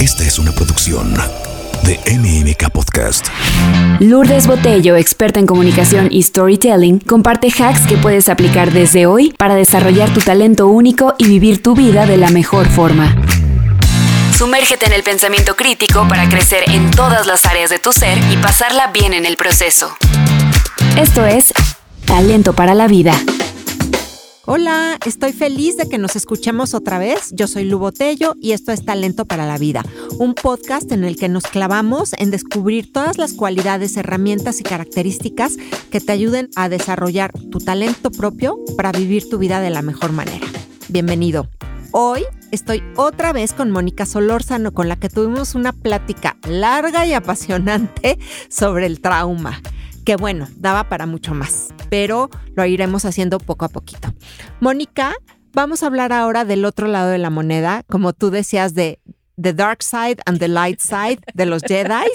[0.00, 1.14] Esta es una producción
[1.84, 3.28] de MMK Podcast.
[4.00, 9.54] Lourdes Botello, experta en comunicación y storytelling, comparte hacks que puedes aplicar desde hoy para
[9.54, 13.14] desarrollar tu talento único y vivir tu vida de la mejor forma.
[14.36, 18.36] Sumérgete en el pensamiento crítico para crecer en todas las áreas de tu ser y
[18.36, 19.96] pasarla bien en el proceso.
[20.98, 21.52] Esto es
[22.04, 23.14] Talento para la Vida.
[24.46, 27.30] Hola, estoy feliz de que nos escuchemos otra vez.
[27.32, 29.82] Yo soy Lu Botello y esto es Talento para la Vida,
[30.18, 35.56] un podcast en el que nos clavamos en descubrir todas las cualidades, herramientas y características
[35.90, 40.12] que te ayuden a desarrollar tu talento propio para vivir tu vida de la mejor
[40.12, 40.46] manera.
[40.90, 41.48] Bienvenido.
[41.92, 47.14] Hoy estoy otra vez con Mónica Solórzano, con la que tuvimos una plática larga y
[47.14, 48.18] apasionante
[48.50, 49.62] sobre el trauma
[50.04, 54.12] que bueno, daba para mucho más, pero lo iremos haciendo poco a poquito.
[54.60, 55.14] Mónica,
[55.52, 59.00] vamos a hablar ahora del otro lado de la moneda, como tú decías, de
[59.40, 62.06] The Dark Side and the Light Side de los Jedi.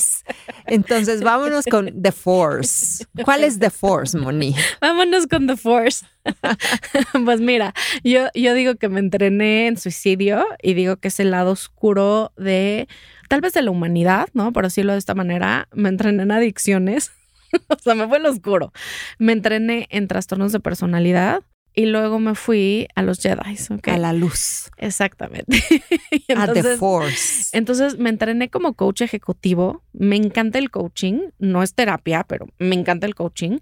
[0.68, 3.06] Entonces, vámonos con The Force.
[3.26, 4.56] ¿Cuál es The Force, Moni?
[4.80, 6.06] Vámonos con The Force.
[7.26, 11.32] pues mira, yo, yo digo que me entrené en suicidio y digo que es el
[11.32, 12.88] lado oscuro de,
[13.28, 14.54] tal vez de la humanidad, ¿no?
[14.54, 17.12] Por decirlo de esta manera, me entrené en adicciones
[17.68, 18.72] o sea, me fue en lo oscuro.
[19.18, 23.56] Me entrené en trastornos de personalidad y luego me fui a los Jedi.
[23.92, 24.70] A la luz.
[24.78, 25.64] Exactamente.
[26.36, 27.56] a The Force.
[27.58, 29.84] Entonces me entrené como coach ejecutivo.
[29.94, 31.30] Me encanta el coaching.
[31.38, 33.60] No es terapia, pero me encanta el coaching.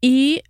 [0.00, 0.42] Y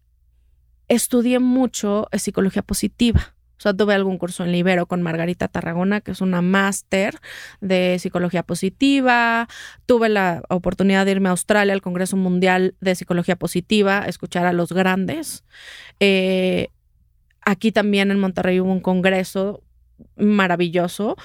[0.89, 3.35] estudié mucho psicología positiva.
[3.57, 7.19] O sea, tuve algún curso en Libero con Margarita Tarragona, que es una máster
[7.61, 9.49] de psicología positiva.
[9.87, 14.53] Tuve la oportunidad de irme a Australia al Congreso Mundial de Psicología Positiva, escuchar a
[14.53, 15.45] los grandes.
[16.01, 16.69] Eh,
[17.43, 19.63] aquí también en Monterrey hubo un congreso
[20.17, 21.17] maravilloso.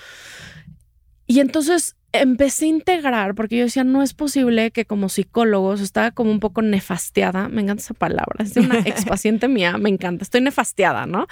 [1.26, 6.12] Y entonces empecé a integrar, porque yo decía, no es posible que como psicólogos estaba
[6.12, 10.24] como un poco nefasteada, me encanta esa palabra, es de una expaciente mía, me encanta,
[10.24, 11.28] estoy nefasteada, ¿no?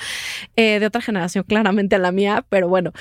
[0.55, 2.91] Eh, de otra generación, claramente a la mía, pero bueno.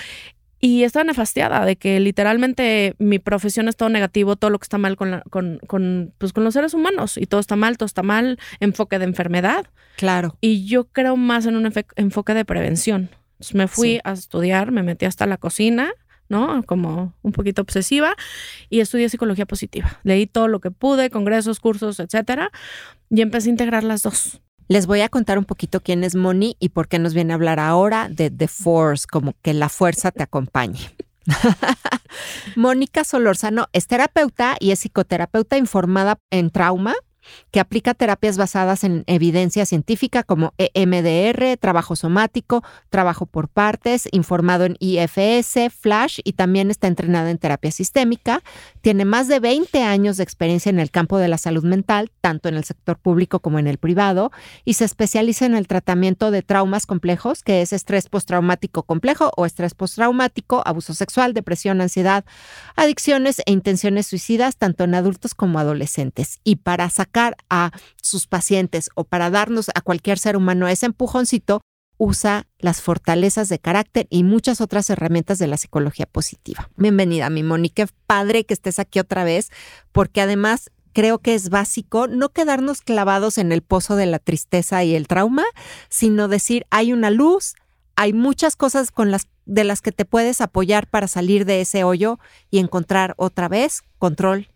[0.58, 4.78] Y estaba nefasteada de que literalmente mi profesión es todo negativo, todo lo que está
[4.78, 8.02] mal con, con, con, pues, con los seres humanos y todo está mal, todo está
[8.02, 9.66] mal, enfoque de enfermedad.
[9.96, 10.38] Claro.
[10.40, 13.10] Y yo creo más en un enfoque de prevención.
[13.32, 15.92] Entonces me fui a estudiar, me metí hasta la cocina,
[16.28, 16.62] ¿no?
[16.64, 18.16] Como un poquito obsesiva
[18.70, 20.00] y estudié psicología positiva.
[20.02, 22.50] Leí todo lo que pude, congresos, cursos, etcétera,
[23.10, 24.40] y empecé a integrar las dos.
[24.68, 27.36] Les voy a contar un poquito quién es Moni y por qué nos viene a
[27.36, 30.90] hablar ahora de The Force, como que la fuerza te acompañe.
[32.56, 36.94] Mónica Solórzano es terapeuta y es psicoterapeuta informada en trauma,
[37.50, 44.64] que aplica terapias basadas en evidencia científica como EMDR, trabajo somático, trabajo por partes, informado
[44.64, 48.42] en IFS, Flash y también está entrenada en terapia sistémica.
[48.80, 52.48] Tiene más de 20 años de experiencia en el campo de la salud mental, tanto
[52.48, 54.30] en el sector público como en el privado,
[54.64, 59.46] y se especializa en el tratamiento de traumas complejos, que es estrés postraumático complejo o
[59.46, 62.24] estrés postraumático, abuso sexual, depresión, ansiedad,
[62.76, 66.40] adicciones e intenciones suicidas, tanto en adultos como adolescentes.
[66.44, 67.70] Y para sacar a
[68.02, 71.60] sus pacientes o para darnos a cualquier ser humano ese empujoncito,
[71.98, 76.68] usa las fortalezas de carácter y muchas otras herramientas de la psicología positiva.
[76.76, 77.86] Bienvenida, mi Mónica.
[78.06, 79.50] Padre que estés aquí otra vez,
[79.92, 84.84] porque además creo que es básico no quedarnos clavados en el pozo de la tristeza
[84.84, 85.44] y el trauma,
[85.88, 87.54] sino decir, hay una luz,
[87.96, 91.84] hay muchas cosas con las de las que te puedes apoyar para salir de ese
[91.84, 92.18] hoyo
[92.50, 94.48] y encontrar otra vez control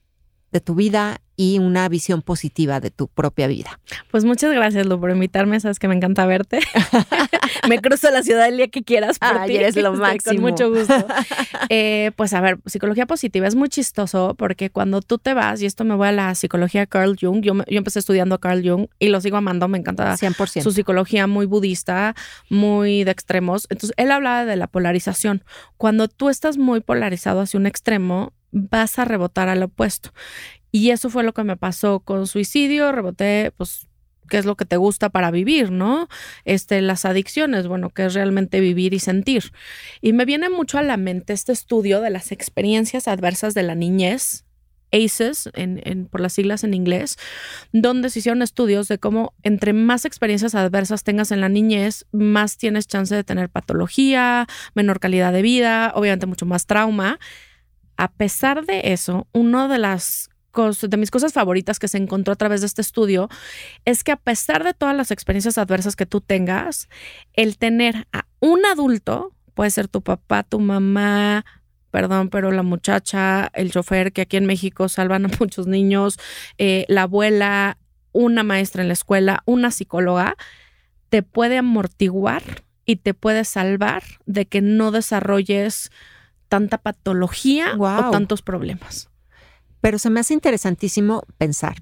[0.52, 3.80] de tu vida y una visión positiva de tu propia vida.
[4.10, 5.58] Pues muchas gracias, Lu, por invitarme.
[5.58, 6.60] Sabes que me encanta verte.
[7.68, 9.56] me cruzo la ciudad el día que quieras por ti.
[9.56, 10.34] eres lo máximo.
[10.34, 10.94] Con mucho gusto.
[11.72, 15.66] Eh, pues a ver, psicología positiva es muy chistoso porque cuando tú te vas, y
[15.66, 18.68] esto me voy a la psicología de Carl Jung, yo, yo empecé estudiando a Carl
[18.68, 20.62] Jung y lo sigo amando, me encanta 100%.
[20.62, 22.16] su psicología muy budista,
[22.48, 23.68] muy de extremos.
[23.70, 25.44] Entonces, él hablaba de la polarización.
[25.76, 30.12] Cuando tú estás muy polarizado hacia un extremo, vas a rebotar al opuesto.
[30.72, 33.88] Y eso fue lo que me pasó con suicidio, reboté, pues,
[34.30, 36.08] qué es lo que te gusta para vivir, ¿no?
[36.46, 39.52] Este, las adicciones, bueno, qué es realmente vivir y sentir.
[40.00, 43.74] Y me viene mucho a la mente este estudio de las experiencias adversas de la
[43.74, 44.44] niñez,
[44.92, 47.16] ACEs, en, por las siglas en inglés,
[47.72, 52.56] donde se hicieron estudios de cómo entre más experiencias adversas tengas en la niñez, más
[52.56, 57.18] tienes chance de tener patología, menor calidad de vida, obviamente mucho más trauma.
[58.00, 62.36] A pesar de eso, una de las de mis cosas favoritas que se encontró a
[62.36, 63.28] través de este estudio
[63.84, 66.88] es que a pesar de todas las experiencias adversas que tú tengas,
[67.34, 71.44] el tener a un adulto, puede ser tu papá, tu mamá,
[71.90, 76.18] perdón, pero la muchacha, el chofer que aquí en México salvan a muchos niños,
[76.56, 77.76] eh, la abuela,
[78.12, 80.36] una maestra en la escuela, una psicóloga,
[81.10, 85.90] te puede amortiguar y te puede salvar de que no desarrolles
[86.50, 89.08] tanta patología o tantos problemas.
[89.80, 91.76] Pero se me hace interesantísimo pensar,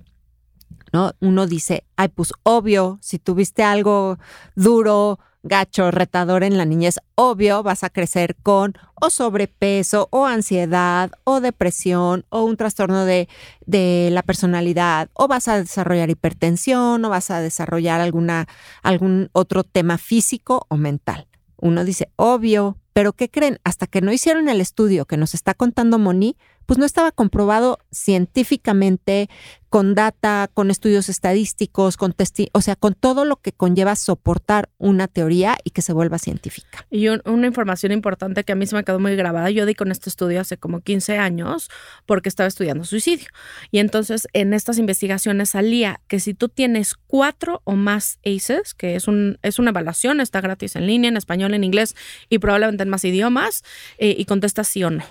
[0.92, 1.12] ¿no?
[1.20, 4.18] Uno dice, ay, pues obvio, si tuviste algo
[4.54, 11.10] duro, gacho, retador en la niñez, obvio vas a crecer con o sobrepeso, o ansiedad,
[11.24, 13.28] o depresión, o un trastorno de,
[13.64, 18.46] de la personalidad, o vas a desarrollar hipertensión, o vas a desarrollar alguna,
[18.82, 21.26] algún otro tema físico o mental.
[21.56, 23.60] Uno dice, obvio, pero ¿qué creen?
[23.62, 26.36] Hasta que no hicieron el estudio que nos está contando Moni,
[26.68, 29.30] pues no estaba comprobado científicamente,
[29.70, 32.14] con data, con estudios estadísticos, con
[32.52, 36.86] o sea, con todo lo que conlleva soportar una teoría y que se vuelva científica.
[36.90, 39.74] Y un- una información importante que a mí se me quedó muy grabada, yo di
[39.74, 41.70] con este estudio hace como 15 años
[42.04, 43.28] porque estaba estudiando suicidio.
[43.70, 48.94] Y entonces en estas investigaciones salía que si tú tienes cuatro o más ACEs, que
[48.94, 51.94] es, un, es una evaluación, está gratis en línea, en español, en inglés
[52.28, 53.64] y probablemente en más idiomas,
[53.96, 55.04] eh, y contestas sí o no.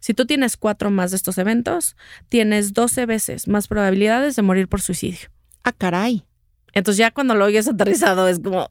[0.00, 1.96] Si tú tienes cuatro más de estos eventos,
[2.28, 5.28] tienes 12 veces más probabilidades de morir por suicidio.
[5.64, 6.24] Ah, caray.
[6.72, 8.70] Entonces ya cuando lo oyes aterrizado es como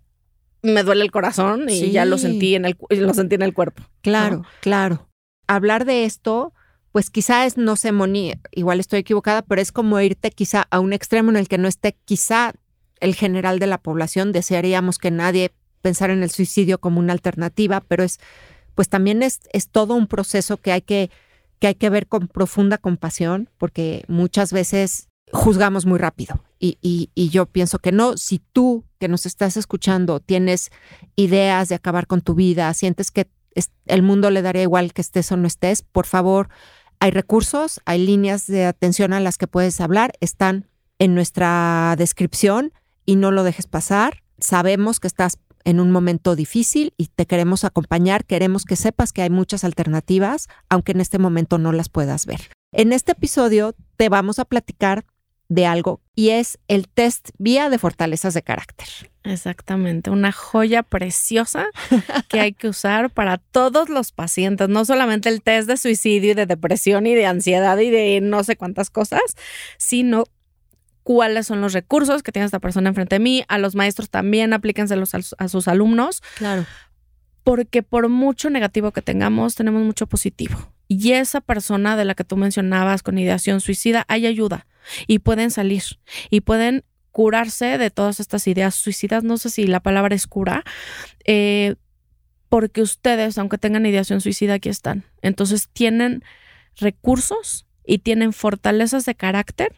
[0.61, 1.91] me duele el corazón y Sí.
[1.91, 3.83] ya lo sentí en el lo sentí en el cuerpo.
[4.01, 5.07] Claro, claro.
[5.47, 6.53] Hablar de esto,
[6.91, 10.79] pues quizá es, no sé, Moni, igual estoy equivocada, pero es como irte quizá a
[10.79, 12.53] un extremo en el que no esté quizá
[12.99, 14.31] el general de la población.
[14.31, 18.19] Desearíamos que nadie pensara en el suicidio como una alternativa, pero es,
[18.75, 21.09] pues también es, es todo un proceso que hay que,
[21.59, 26.43] que hay que ver con profunda compasión, porque muchas veces juzgamos muy rápido.
[26.59, 30.71] Y, y- yo pienso que no, si tú que nos estás escuchando tienes
[31.15, 33.27] ideas de acabar con tu vida, sientes que
[33.85, 36.49] el mundo le daría igual que estés o no estés, por favor,
[36.99, 40.67] hay recursos, hay líneas de atención a las que puedes hablar, están
[40.97, 42.73] en nuestra descripción
[43.05, 44.23] y no lo dejes pasar.
[44.39, 49.23] Sabemos que estás en un momento difícil y te queremos acompañar, queremos que sepas que
[49.23, 52.49] hay muchas alternativas, aunque en este momento no las puedas ver.
[52.71, 55.05] En este episodio te vamos a platicar
[55.47, 58.87] de algo y es el test vía de fortalezas de carácter.
[59.23, 61.65] Exactamente, una joya preciosa
[62.29, 66.35] que hay que usar para todos los pacientes, no solamente el test de suicidio y
[66.35, 69.21] de depresión y de ansiedad y de no sé cuántas cosas,
[69.77, 70.25] sino
[71.05, 73.45] cuáles son los recursos que tiene esta persona enfrente de mí.
[73.47, 76.65] A los maestros también aplíquenselos a, a sus alumnos, Claro.
[77.43, 80.57] porque por mucho negativo que tengamos, tenemos mucho positivo.
[80.87, 84.65] Y esa persona de la que tú mencionabas con ideación suicida, hay ayuda
[85.05, 85.83] y pueden salir
[86.31, 89.23] y pueden curarse de todas estas ideas suicidas.
[89.23, 90.63] No sé si la palabra es cura,
[91.23, 91.75] eh,
[92.49, 95.03] porque ustedes, aunque tengan ideación suicida, aquí están.
[95.21, 96.23] Entonces tienen
[96.77, 99.75] recursos y tienen fortalezas de carácter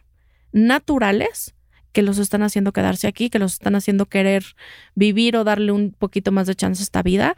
[0.52, 1.56] naturales
[1.92, 4.46] que los están haciendo quedarse aquí, que los están haciendo querer
[4.94, 7.36] vivir o darle un poquito más de chance a esta vida.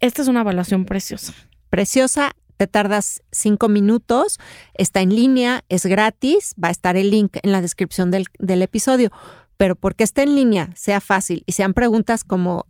[0.00, 1.34] Esta es una evaluación preciosa.
[1.70, 4.38] Preciosa, te tardas cinco minutos,
[4.74, 8.62] está en línea, es gratis, va a estar el link en la descripción del, del
[8.62, 9.10] episodio,
[9.56, 12.66] pero porque esté en línea, sea fácil y sean preguntas como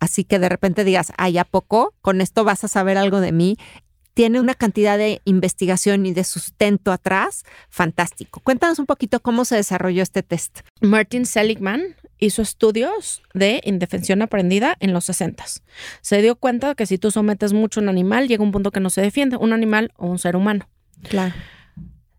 [0.00, 1.94] así que de repente digas, ay, ¿a poco?
[2.00, 3.56] Con esto vas a saber algo de mí.
[4.18, 8.40] Tiene una cantidad de investigación y de sustento atrás, fantástico.
[8.40, 10.62] Cuéntanos un poquito cómo se desarrolló este test.
[10.80, 15.44] Martin Seligman hizo estudios de indefensión aprendida en los 60.
[16.00, 18.80] Se dio cuenta que si tú sometes mucho a un animal, llega un punto que
[18.80, 20.68] no se defiende, un animal o un ser humano.
[21.08, 21.36] Claro.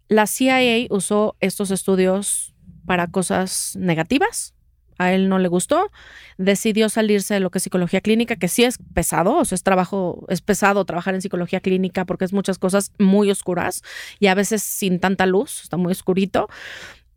[0.07, 2.53] La CIA usó estos estudios
[2.85, 4.53] para cosas negativas.
[4.99, 5.91] A él no le gustó.
[6.37, 9.63] Decidió salirse de lo que es psicología clínica, que sí es pesado, o sea, es
[9.63, 13.81] trabajo, es pesado trabajar en psicología clínica porque es muchas cosas muy oscuras
[14.19, 16.47] y a veces sin tanta luz, está muy oscurito.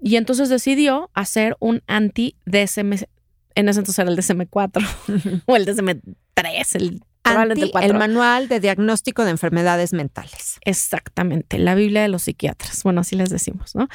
[0.00, 3.04] Y entonces decidió hacer un anti-DSM,
[3.54, 7.90] en ese entonces era el DSM-4 o el DSM-3, el, probablemente Anti, el 4.
[7.90, 10.58] el manual de diagnóstico de enfermedades mentales.
[10.64, 13.88] Exactamente, la Biblia de los psiquiatras, bueno, así les decimos, ¿no?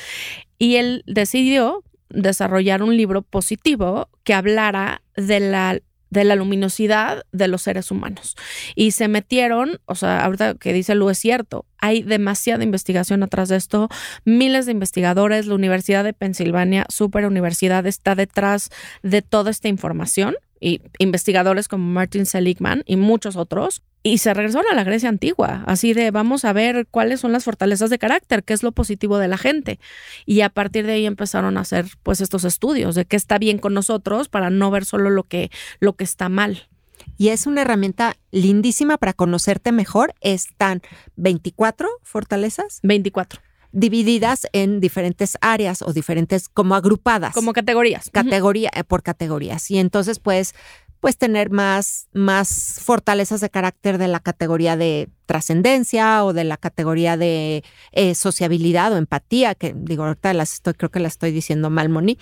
[0.58, 7.48] Y él decidió desarrollar un libro positivo que hablara de la de la luminosidad de
[7.48, 8.36] los seres humanos.
[8.76, 13.50] Y se metieron, o sea, ahorita que dice Lu es cierto, hay demasiada investigación atrás
[13.50, 13.90] de esto,
[14.26, 18.70] miles de investigadores, la Universidad de Pensilvania, super universidad, está detrás
[19.04, 23.84] de toda esta información y investigadores como Martin Seligman y muchos otros.
[24.04, 27.44] Y se regresaron a la Grecia antigua, así de vamos a ver cuáles son las
[27.44, 29.80] fortalezas de carácter, qué es lo positivo de la gente.
[30.26, 33.58] Y a partir de ahí empezaron a hacer pues estos estudios de qué está bien
[33.58, 36.70] con nosotros para no ver solo lo que, lo que está mal.
[37.18, 40.14] y es una herramienta lindísima para conocerte mejor.
[40.22, 40.82] Están
[41.16, 42.80] 24 fortalezas.
[42.84, 43.47] 24
[43.78, 47.36] divididas en diferentes áreas o diferentes, como agrupadas.
[47.36, 48.10] Como categorías.
[48.12, 49.70] Categoría, eh, por categorías.
[49.70, 50.56] Y entonces, pues,
[51.00, 56.58] pues tener más, más fortalezas de carácter de la categoría de trascendencia o de la
[56.58, 61.32] categoría de eh, sociabilidad o empatía, que digo, ahorita las estoy, creo que las estoy
[61.32, 62.18] diciendo mal, Moni,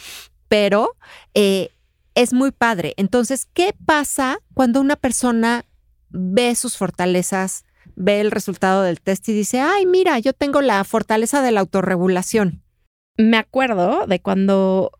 [0.50, 0.98] pero
[1.36, 1.70] eh,
[2.16, 2.96] es muy padre.
[2.98, 5.64] Entonces, ¿qué pasa cuando una persona
[6.10, 7.64] ve sus fortalezas,
[7.96, 11.62] ve el resultado del test y dice, ay, mira, yo tengo la fortaleza de la
[11.62, 12.64] autorregulación?
[13.18, 14.92] Me acuerdo de cuando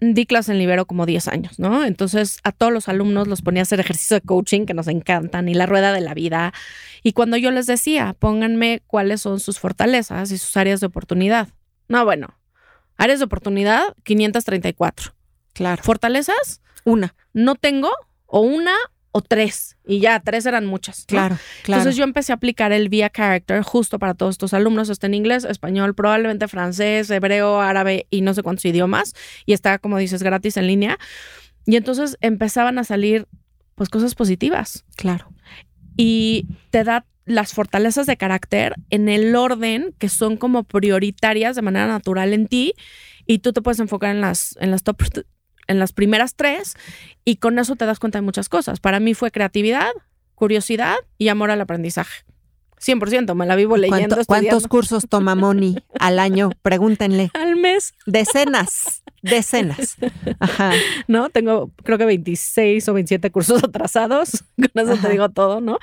[0.00, 1.84] di clase en Libero como 10 años, ¿no?
[1.84, 5.48] Entonces a todos los alumnos los ponía a hacer ejercicio de coaching que nos encantan
[5.48, 6.52] y la rueda de la vida.
[7.02, 11.48] Y cuando yo les decía, pónganme cuáles son sus fortalezas y sus áreas de oportunidad.
[11.88, 12.38] No, bueno,
[12.96, 15.12] áreas de oportunidad 534.
[15.52, 15.82] Claro.
[15.82, 17.14] Fortalezas, una.
[17.32, 17.90] No tengo
[18.26, 18.74] o una
[19.16, 19.76] o tres.
[19.86, 21.04] Y ya, tres eran muchas.
[21.06, 21.82] Claro, claro.
[21.82, 24.88] Entonces yo empecé a aplicar el via character justo para todos estos alumnos.
[24.88, 29.14] Está en inglés, español, probablemente francés, hebreo, árabe y no sé cuántos idiomas.
[29.46, 30.98] Y está, como dices, gratis en línea.
[31.64, 33.28] Y entonces empezaban a salir,
[33.76, 34.84] pues, cosas positivas.
[34.96, 35.32] Claro.
[35.96, 41.62] Y te da las fortalezas de carácter en el orden que son como prioritarias de
[41.62, 42.74] manera natural en ti
[43.26, 44.96] y tú te puedes enfocar en las, en las top
[45.66, 46.74] en las primeras tres
[47.24, 48.80] y con eso te das cuenta de muchas cosas.
[48.80, 49.90] Para mí fue creatividad,
[50.34, 52.24] curiosidad y amor al aprendizaje.
[52.84, 54.16] 100%, me la vivo leyendo.
[54.26, 56.50] ¿Cuántos cursos toma Moni al año?
[56.62, 57.30] Pregúntenle.
[57.34, 57.94] Al mes.
[58.04, 59.96] Decenas, decenas.
[60.38, 60.72] Ajá.
[61.08, 64.44] No, tengo creo que 26 o 27 cursos atrasados.
[64.56, 65.78] Con eso te digo todo, ¿no?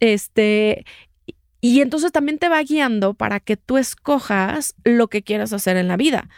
[0.00, 0.84] Este,
[1.60, 5.88] y entonces también te va guiando para que tú escojas lo que quieras hacer en
[5.88, 6.28] la vida.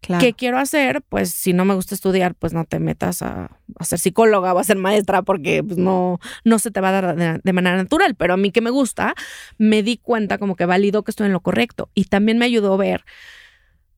[0.00, 1.02] ¿Qué quiero hacer?
[1.08, 4.64] Pues si no me gusta estudiar, pues no te metas a, ser psicóloga o a
[4.64, 8.14] ser maestra porque pues, no, no se te va a dar de, manera natural.
[8.14, 9.14] Pero a mí que me gusta,
[9.58, 11.90] me di cuenta como que valido que estoy en lo correcto.
[11.94, 13.04] Y también me ayudó a ver.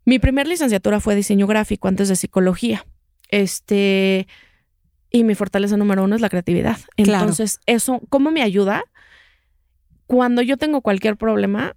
[0.05, 2.85] Mi primer licenciatura fue diseño gráfico antes de psicología.
[3.29, 4.27] Este.
[5.11, 6.79] Y mi fortaleza número uno es la creatividad.
[6.97, 8.83] Entonces, eso, ¿cómo me ayuda?
[10.07, 11.77] Cuando yo tengo cualquier problema,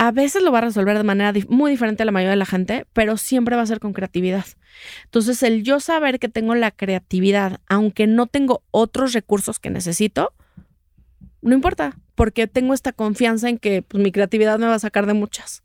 [0.00, 2.46] a veces lo va a resolver de manera muy diferente a la mayoría de la
[2.46, 4.46] gente, pero siempre va a ser con creatividad.
[5.04, 10.32] Entonces, el yo saber que tengo la creatividad, aunque no tengo otros recursos que necesito,
[11.42, 15.04] no importa, porque tengo esta confianza en que pues, mi creatividad me va a sacar
[15.04, 15.62] de muchas.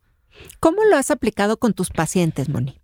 [0.59, 2.77] ¿Cómo lo has aplicado con tus pacientes, Moni?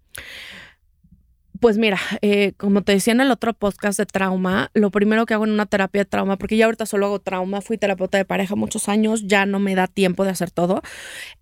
[1.62, 5.36] Pues mira, eh, como te decía en el otro podcast de trauma, lo primero que
[5.36, 8.26] hago en una terapia de trauma, porque ya ahorita solo hago trauma, fui terapeuta de
[8.26, 10.82] pareja muchos años, ya no me da tiempo de hacer todo.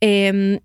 [0.01, 0.59] Em,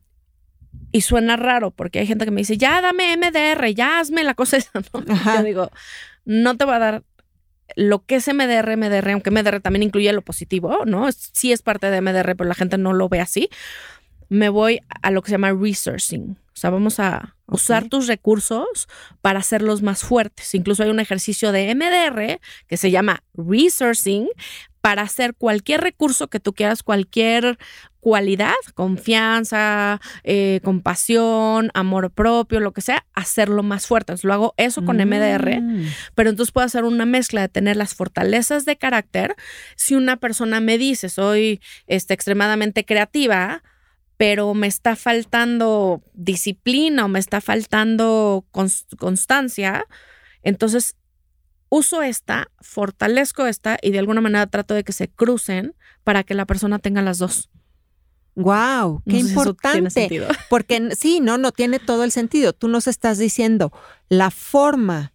[0.90, 4.34] y suena raro porque hay gente que me dice, ya dame MDR, ya hazme la
[4.34, 4.72] cosa esa.
[5.06, 5.36] ¿no?
[5.36, 5.70] Yo digo,
[6.24, 7.04] no te voy a dar
[7.76, 11.12] lo que es MDR, MDR, aunque MDR también incluye lo positivo, ¿no?
[11.12, 13.48] Sí es parte de MDR, pero la gente no lo ve así.
[14.28, 16.32] Me voy a lo que se llama resourcing.
[16.32, 18.88] O sea, vamos a usar tus recursos
[19.20, 20.54] para hacerlos más fuertes.
[20.54, 24.28] Incluso hay un ejercicio de MDR que se llama resourcing
[24.80, 27.58] para hacer cualquier recurso que tú quieras, cualquier
[28.00, 34.12] cualidad, confianza, eh, compasión, amor propio, lo que sea, hacerlo más fuerte.
[34.12, 35.86] Entonces, lo hago eso con MDR, mm.
[36.14, 39.36] pero entonces puedo hacer una mezcla de tener las fortalezas de carácter.
[39.74, 43.62] Si una persona me dice, soy este, extremadamente creativa,
[44.16, 48.44] pero me está faltando disciplina o me está faltando
[48.98, 49.86] constancia,
[50.42, 50.96] entonces
[51.68, 56.34] uso esta, fortalezco esta y de alguna manera trato de que se crucen para que
[56.34, 57.50] la persona tenga las dos.
[58.36, 60.26] Wow, qué importante.
[60.50, 62.52] Porque sí, no, no tiene todo el sentido.
[62.52, 63.72] Tú nos estás diciendo
[64.08, 65.12] la forma,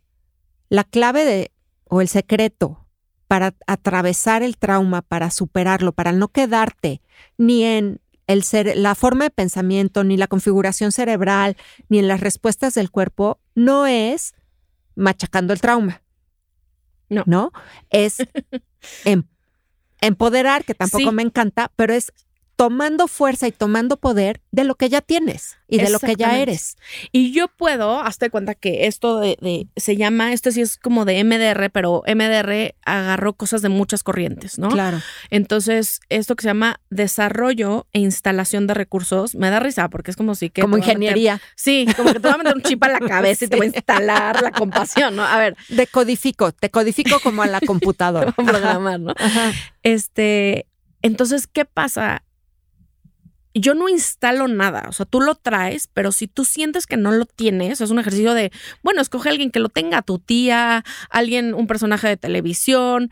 [0.69, 1.51] la clave de
[1.85, 2.85] o el secreto
[3.27, 7.01] para atravesar el trauma, para superarlo, para no quedarte
[7.37, 7.99] ni en
[8.29, 11.57] el ser, la forma de pensamiento, ni la configuración cerebral,
[11.89, 14.35] ni en las respuestas del cuerpo, no es
[14.95, 16.03] machacando el trauma.
[17.09, 17.23] No.
[17.25, 17.51] ¿No?
[17.89, 18.17] Es
[19.03, 19.23] em,
[19.99, 22.13] empoderar, que tampoco me encanta, pero es
[22.59, 26.39] tomando fuerza y tomando poder de lo que ya tienes y de lo que ya
[26.39, 26.75] eres.
[27.13, 31.23] Y yo puedo, hazte cuenta que esto de, se llama, esto sí es como de
[31.23, 34.67] MDR, pero MDR agarró cosas de muchas corrientes, ¿no?
[34.67, 34.99] Claro.
[35.29, 40.17] Entonces, esto que se llama desarrollo e instalación de recursos, me da risa porque es
[40.17, 40.59] como si que...
[40.61, 41.39] Como ingeniería.
[41.55, 43.63] sí, como que te va a meter un chip a la cabeza y te va
[43.63, 45.23] a instalar la compasión, ¿no?
[45.23, 45.55] A ver.
[45.69, 48.33] Decodifico, te codifico como a la computadora.
[48.33, 49.13] programar, ¿no?
[49.81, 50.65] Este,
[51.01, 52.23] entonces, ¿qué pasa?
[53.59, 57.11] Yo no instalo nada, o sea, tú lo traes, pero si tú sientes que no
[57.11, 58.51] lo tienes, es un ejercicio de,
[58.83, 63.09] bueno, escoge a alguien que lo tenga, tu tía, alguien, un personaje de televisión,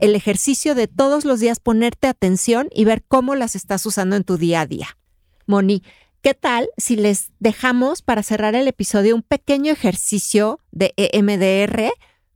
[0.00, 4.24] el ejercicio de todos los días ponerte atención y ver cómo las estás usando en
[4.24, 4.98] tu día a día.
[5.46, 5.84] Moni,
[6.22, 11.92] ¿qué tal si les dejamos para cerrar el episodio un pequeño ejercicio de EMDR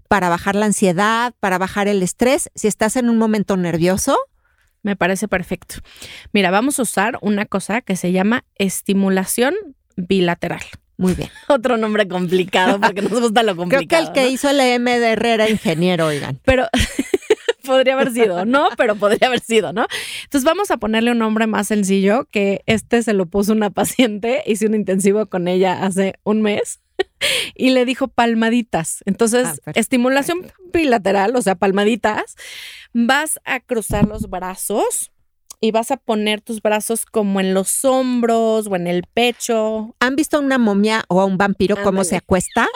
[0.06, 4.16] para bajar la ansiedad, para bajar el estrés, si estás en un momento nervioso?
[4.86, 5.74] Me parece perfecto.
[6.32, 9.56] Mira, vamos a usar una cosa que se llama estimulación
[9.96, 10.60] bilateral.
[10.96, 11.28] Muy bien.
[11.48, 13.88] Otro nombre complicado porque nos gusta lo Creo complicado.
[13.88, 14.28] que el que ¿no?
[14.28, 16.38] hizo el EMDR era ingeniero, oigan.
[16.44, 16.68] Pero
[17.64, 18.68] podría haber sido, ¿no?
[18.76, 19.88] Pero podría haber sido, ¿no?
[20.22, 24.44] Entonces vamos a ponerle un nombre más sencillo, que este se lo puso una paciente,
[24.46, 26.78] hice un intensivo con ella hace un mes
[27.56, 29.02] y le dijo palmaditas.
[29.04, 32.36] Entonces, Ah, estimulación bilateral, o sea, palmaditas,
[33.04, 35.12] vas a cruzar los brazos
[35.60, 39.94] y vas a poner tus brazos como en los hombros o en el pecho.
[40.00, 42.66] ¿Han visto a una momia o a un vampiro cómo se acuesta?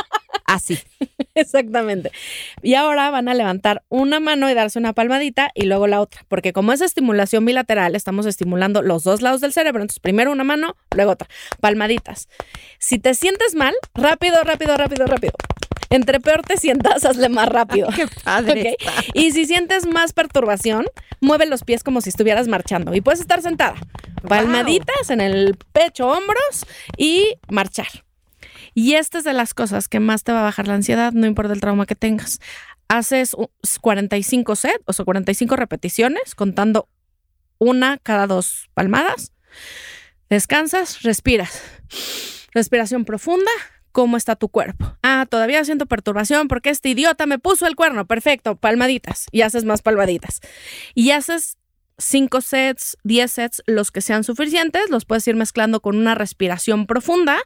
[0.45, 0.79] Así.
[1.35, 2.13] Exactamente.
[2.61, 6.23] Y ahora van a levantar una mano y darse una palmadita y luego la otra,
[6.29, 9.81] porque como es estimulación bilateral, estamos estimulando los dos lados del cerebro.
[9.81, 11.29] Entonces, primero una mano, luego otra.
[11.61, 12.29] Palmaditas.
[12.79, 15.33] Si te sientes mal, rápido, rápido, rápido, rápido.
[15.91, 17.89] Entre peor te sientas, hazle más rápido.
[17.95, 18.77] Qué padre.
[19.13, 20.87] Y si sientes más perturbación,
[21.21, 22.95] mueve los pies como si estuvieras marchando.
[22.95, 23.75] Y puedes estar sentada.
[24.29, 26.65] Palmaditas en el pecho, hombros
[26.97, 27.89] y marchar.
[28.73, 31.27] Y esta es de las cosas que más te va a bajar la ansiedad, no
[31.27, 32.39] importa el trauma que tengas.
[32.89, 33.51] Haces u-
[33.81, 36.89] 45 sets, o sea, 45 repeticiones, contando
[37.59, 39.33] una cada dos palmadas.
[40.29, 41.61] Descansas, respiras.
[42.53, 43.51] Respiración profunda.
[43.93, 44.97] ¿Cómo está tu cuerpo?
[45.03, 48.07] Ah, todavía siento perturbación porque este idiota me puso el cuerno.
[48.07, 49.27] Perfecto, palmaditas.
[49.33, 50.41] Y haces más palmaditas.
[50.95, 51.59] Y haces
[51.99, 54.91] 5 sets, 10 sets, los que sean suficientes.
[54.91, 57.39] Los puedes ir mezclando con una respiración profunda,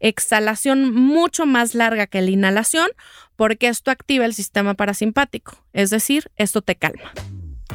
[0.00, 2.88] exhalación mucho más larga que la inhalación,
[3.36, 5.64] porque esto activa el sistema parasimpático.
[5.72, 7.12] Es decir, esto te calma.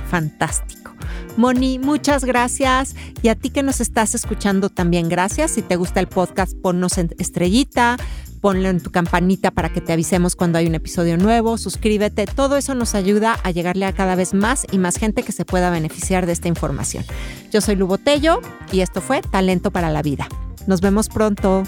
[0.09, 0.91] Fantástico.
[1.37, 2.95] Moni, muchas gracias.
[3.21, 5.51] Y a ti que nos estás escuchando también, gracias.
[5.51, 7.97] Si te gusta el podcast, ponnos en estrellita,
[8.41, 12.25] ponlo en tu campanita para que te avisemos cuando hay un episodio nuevo, suscríbete.
[12.25, 15.45] Todo eso nos ayuda a llegarle a cada vez más y más gente que se
[15.45, 17.05] pueda beneficiar de esta información.
[17.51, 20.27] Yo soy Lu Botello y esto fue Talento para la Vida.
[20.67, 21.63] Nos vemos pronto.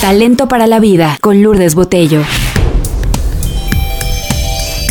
[0.00, 2.22] Talento para la vida con Lourdes Botello.